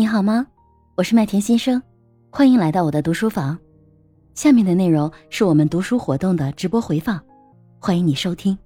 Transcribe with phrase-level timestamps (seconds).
[0.00, 0.46] 你好吗？
[0.96, 1.82] 我是麦田先生，
[2.30, 3.58] 欢迎来到我的读书房。
[4.34, 7.22] 下面的内容是我们读书活动的直播回放，
[7.78, 8.56] 欢迎你收听。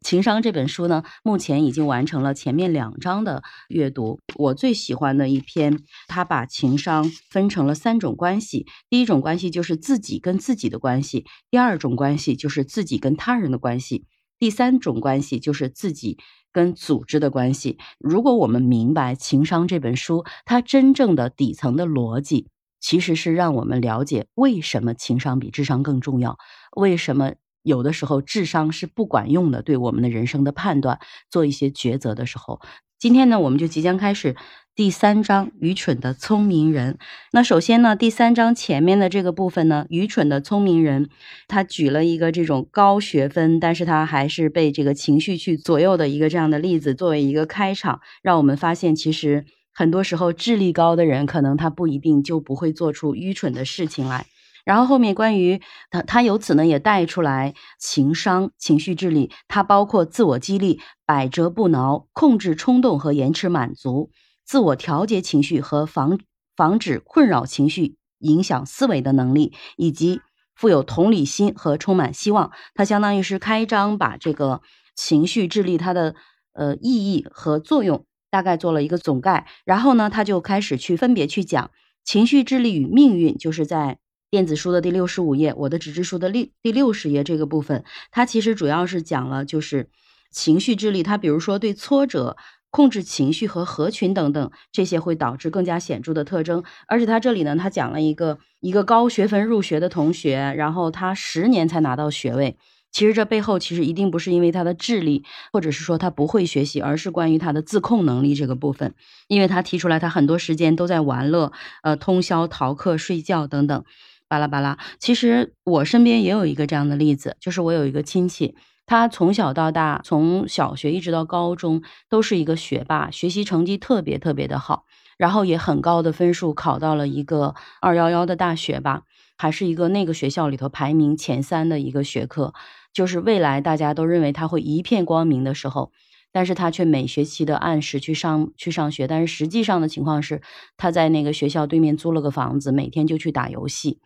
[0.00, 4.18] 情商这本书呢，目前已经完成了前面两章的阅读。
[4.34, 5.78] 我最喜欢的一篇，
[6.08, 8.66] 他把情商分成了三种关系。
[8.90, 14.04] 第一种关系就是自己跟自己的关系，第二种关系就是自己跟他人的关系，
[14.40, 16.18] 第三种关系就是自己
[16.52, 17.78] 跟组织的关系。
[17.98, 22.48] 如果我们明白《情商》这本书，它真正的底层的逻辑，
[22.80, 26.38] 其实是让我们了解为什么情商比智商更重要，
[26.76, 27.32] 为什么。
[27.64, 30.98] 有的时候智商是不管用的，对我们的人生的判断
[31.30, 32.60] 做一些抉择的时候。
[33.02, 34.36] 今天呢，我们就即将开始
[34.76, 36.98] 第三章“愚蠢的聪明人”。
[37.34, 41.08] 那首先呢，第三章前面的这个部分呢，“愚蠢的聪明人”，
[41.48, 54.26] 他举了一个这种高学分，但是他还是被这个情绪去左右的一个这样的例子，作为一个开场，让我们发现，其实很多时候智力高的人，可能他不一定就不会做出愚蠢的事情来。
[54.64, 55.60] 然后后面关于
[55.90, 64.10] 他，他由此呢也带出来情商、情绪智力，它包括自我激励、百折不挠、控制冲动和延迟满足、
[64.44, 66.20] 自我调节情绪和防
[66.54, 70.20] 防止困扰情绪影响思维的能力，以及
[70.54, 72.52] 富有同理心和充满希望。
[72.74, 74.62] 它相当于是开章把这个
[74.94, 76.14] 情绪智力它的
[76.52, 81.72] 呃意义和作用大概做了一个总概，然后呢他就开始去分别去讲
[82.04, 83.98] 情绪智力与命运，就是在。
[84.32, 89.90] 电子书的第六十五页，我的纸质书的六第六十页这个部分，它其实主要是讲了就是
[90.30, 92.38] 情绪智力，它比如说对挫折、
[92.70, 96.64] 控制情绪和合群等等这些会导致更加显著的特征。
[96.88, 102.56] 而且它这里呢，它讲了一个一个高学分入学的同学，然后他十年才拿到学位。
[102.90, 108.94] 其实这背后其实一定不是因为他的智力，或者是说他不会学习，而是关于他的自控能力这个部分。
[109.28, 113.84] 因为他提出来，他很多时间都在玩乐，呃，通宵逃课、睡觉等等。
[114.32, 118.54] 巴拉巴拉，其实我身边也有一个这样的例子，就是我有一个亲戚，
[118.86, 124.86] 他从小到大，从小学一直到高中，都是一个学霸，学习成绩特别特别的好，
[125.18, 129.02] 然后也很高的分数考到了一个二幺幺的大学吧，
[129.36, 132.54] 还是一个那个学校里头排名前三的一个学科，
[132.94, 135.92] 就是未来大家都认为他会一片光明的时候，
[136.32, 140.40] 但是他却每学期的按时去上去上学，但是实际上的情况是，
[140.78, 144.00] 他在那个学校对面租了个房子，每天就去打游戏。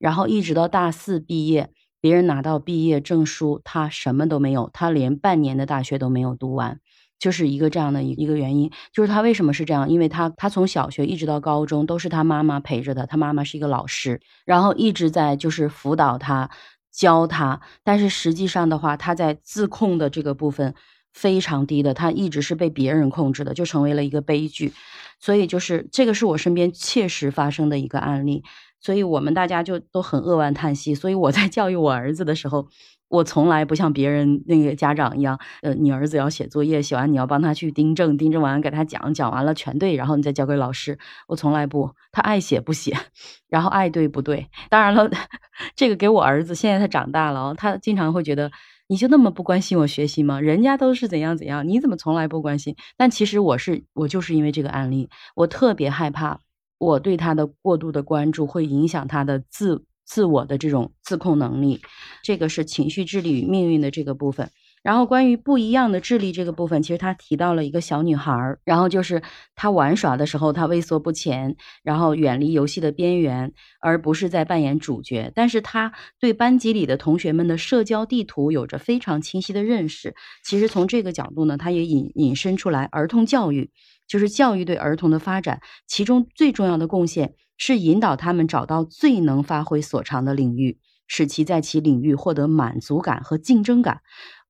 [0.00, 6.80] 然后一直到大四毕业，别人拿到毕业证书，他什么都没有，他连半年的大学都没有读完，
[7.18, 8.70] 就是一个这样的一个原因。
[8.94, 9.90] 就是他为什么是这样？
[9.90, 16.50] 因为他他从小学一直到高中都是他妈妈陪着的，他妈妈是一个老师，然后一直在就是辅导他，
[16.90, 17.60] 教他。
[17.84, 20.74] 但是实际上的话，他在自控的这个部分
[21.12, 24.72] 非常低的，他一直是被别人控制的，就成为了一个悲剧。
[25.20, 28.42] 所以就是这个是我身边切实发生的一个案例。
[28.80, 30.94] 所以我们大家就都很扼腕叹息。
[30.94, 32.66] 所以我在教育我儿子的时候，
[33.08, 40.98] 我从来不像别人那个家长一样，呃，你儿子要写作业，写完你要帮他去订正，订正完给他讲，讲完了全对，然后你再交给老师。
[41.28, 42.96] 我从来不，他爱写不写，
[43.48, 44.46] 然后爱对不对。
[44.68, 45.10] 当然了，
[45.74, 48.50] 这个给我儿子，现在他长大了，他经常会觉得，
[48.88, 50.40] 你就那么不关心我学习吗？
[50.40, 52.76] 人家都是怎样怎样，你怎么从来不关心？
[52.96, 56.38] 但其实我是，我就是因为这个案例，我特别害怕。
[56.80, 61.80] 我对他的过度的关注会影响他的自自我的这种自控能力，
[62.24, 64.50] 这个是情绪智力与命运的这个部分。
[64.82, 69.22] 然后关于不一样的智力这个部分，其实他提到了一个小女孩儿，然后就是
[69.54, 73.52] 她玩耍的时候，她畏缩不前，然后远离游戏的边缘，
[73.82, 75.30] 而不是在扮演主角。
[75.34, 80.14] 但是她对班级里的同学们的社交地图有着非常清晰的认识。
[80.42, 83.70] 其实从这个角度呢，他也引引申出来儿童教育。
[84.10, 94.00] 就是教育对儿童的发展，其中最重要的贡献是引导他们找到最能发挥所长的领域，使其在其领域获得满足感和竞争感。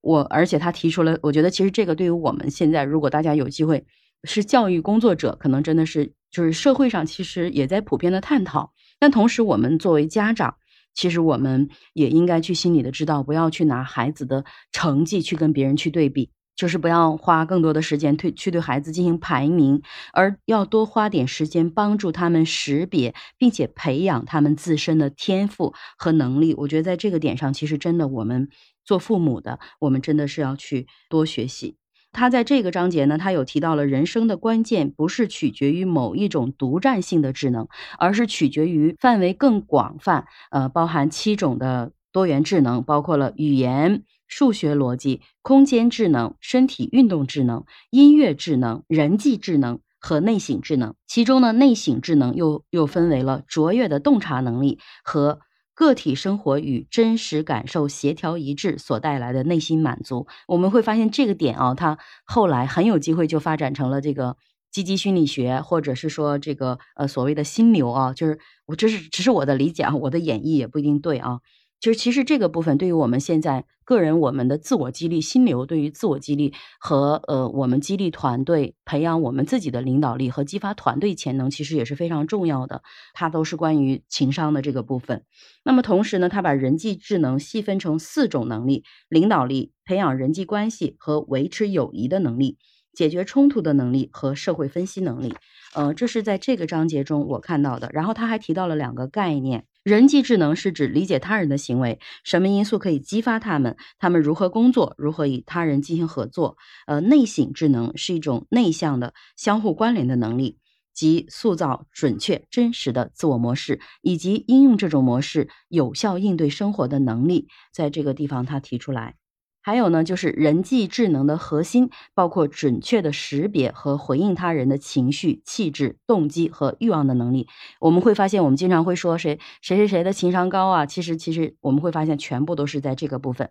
[0.00, 3.84] 我而且他提出了，我觉得其实这个对于我们现在，如果大家有机会
[4.24, 8.72] 是教育工作者，可能真的是就是社会上其实也在普遍的探讨。
[8.98, 10.56] 但同时，我们作为家长，
[10.94, 16.30] 其实我们也应该去心里的知道，不要去拿孩子的成绩去跟别人去对比。
[16.60, 19.80] 就是不要花更多的时间对去对孩子进行排名，
[20.12, 26.54] 而要多花点时间帮助他们识别，并且培养他们自身的天赋和能力。
[26.58, 28.50] 我觉得在这个点上，其实真的我们
[28.84, 31.76] 做父母的，我们真的是要去多学习。
[32.12, 37.68] 他在这个章节呢，他有提到了人生的关键不是取决于某一种独占性的智能，
[37.98, 44.02] 而是取决于范围更广泛，呃，包含七种的多元智能，包括了语言。
[44.30, 50.94] 数学逻辑、空间智能、身体运动智能、音乐智能、人际智能、和内省智能。
[51.06, 55.40] 其中呢，内省智能又又分为了卓越的洞察能力和
[55.74, 60.26] 个体生活与真实感受协调一致所带来的内心满足。
[60.46, 64.36] 我们会发现这个点啊，它后来很有机会就发展成了这个。
[64.72, 71.40] 积极心理学，或者是说这个呃所谓的心流啊，就是我这是只是我的理解啊，我的演绎也不一定对啊。
[71.80, 82.82] 就是其实这个部分对于我们现在个人我们的自我激励心流，对于自我激励和呃我们激励团队培养我们自己的领导力和激发团队潜能，其实也是非常重要的。
[83.14, 85.24] 它都是关于情商的这个部分。
[85.64, 92.58] 那么同时呢，它把人际智能细分成四种能力：领导力、培养人际关系和维持友谊的能力。
[92.92, 95.32] 解决冲突的能力和社会分析能力，
[95.74, 97.88] 呃，这是在这个章节中我看到的。
[97.92, 106.56] 然后他还提到了两个概念：人际智能是指理解他人的行为，什么因素可以激发他们，他们如何工作，如何与他人进行合作。
[106.86, 110.58] 呃，内省智能是一种内向的、相互关联的能力，
[110.94, 117.48] 即塑造准确、真实的自我模式，以及应用这种模式有效应对生活的能力。
[117.72, 119.16] 在这个地方，他提出来。
[119.62, 127.46] 还有呢，就是人际智能的核心包括准确的识别和回应他人的情绪、气质、动机和欲望的能力。
[127.78, 133.50] 我们会发现，我们经常会说谁谁谁谁的情商高啊，其实其实我们会发现，全部都是在这个部分。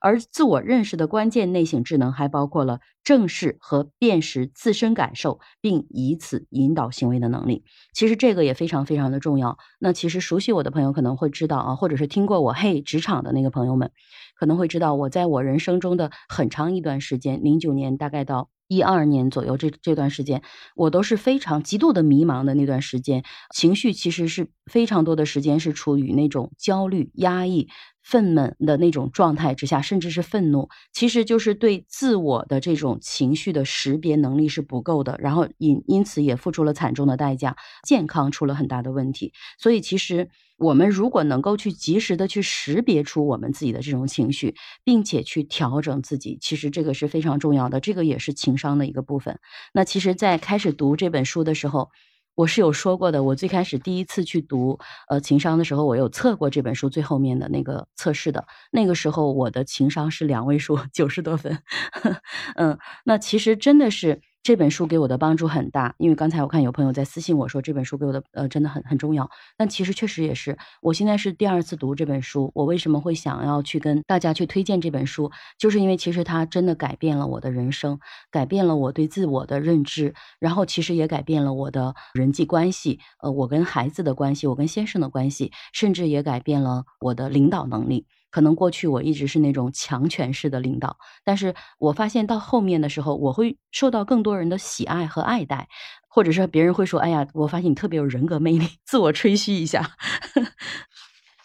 [0.00, 7.64] 而自我认识的关键内省智能还包括了正视和辨识自身感受，并以此引导行为的能力。
[7.92, 9.58] 其实这个也非常非常的重要。
[9.78, 13.90] 那其实熟悉我的朋友可能会知道啊，或者是听过我嘿职场的那个朋友们。
[14.36, 20.42] 可能会知道，我在我人生中的很长一段时间，零九年大概到一二年左右这这段时间，
[20.74, 23.22] 我都是非常极度的迷茫的那段时间，
[23.54, 27.68] 情绪其实是非常多的时间是处于那种焦虑、压抑、
[28.02, 37.56] 愤懑的那种状态之下，甚至是愤怒，其实就是对自我的这种情绪的识别能力是不够的，然后因因此也付出了惨重的代价，
[37.86, 40.28] 健康出了很大的问题，所以其实。
[40.60, 44.54] 我们如果能够去及时的去识别出我们自己的这种情绪，
[44.84, 49.40] 并且去调整自己，其实这个是非常重要的，这个也是情商的一个部分。
[49.72, 51.88] 那其实，在开始读这本书的时候，
[52.34, 53.22] 我是有说过的。
[53.22, 54.78] 我最开始第一次去读
[55.08, 61.62] 呃情商的时候，我有测过这本书最后面的那个测试的，那个时候我的情商是两位数，九十多分。
[62.56, 64.20] 嗯，那其实真的是。
[64.42, 69.28] 这本书给我的帮助很大，因为刚才我看有朋友在私信我说这本书给我的呃真的很很重要，
[69.58, 70.56] 但其实确实也是。
[70.80, 78.00] 我现在是第二次读这本书，我为什么会想要去跟大家去推荐这本书，就是因为其实它真的改变了我的人生，
[78.30, 88.06] 改变了我对自我的认知，然后其实也改变了我的人际关系，呃，我跟孩子的关系，我跟先生的关系，甚至也改变了我的领导能力。
[88.30, 95.68] 可能过去我一直是那种强权式的领导，但是我发现到后面的时候，我会受到更多人的喜爱和爱戴，
[96.08, 99.90] 或者是别人会说：“哎呀，我发现你特别有人格魅力。”自我吹嘘一下。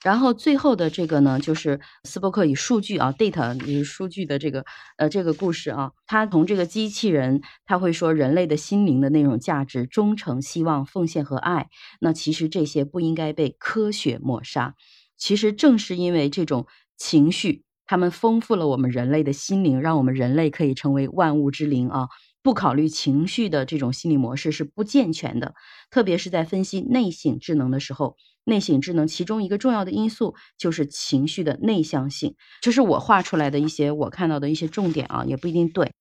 [0.04, 4.64] 然后最后的这个呢，就是斯波克以数据啊，data 就是数据的这个
[4.98, 14.76] 呃这个故事啊，他从这个机器人，他会说人类的心灵的那种价值、忠诚、希望、奉献和爱，那其实这些不应该被科学抹杀。
[15.18, 16.66] 其实正是因为这种
[16.98, 22.08] 情绪，他们丰富了我们人类的心灵，让我们人类可以成为万物之灵啊！
[22.42, 25.56] 不考虑情绪的这种心理模式是不健全的，
[25.90, 32.36] 特别是在分析内省智能的时候，内省智能其中一个重要的因素就是情绪的内向性。
[32.62, 35.92] 这是我画出来的一些我看到的一些重点啊，也不一定对。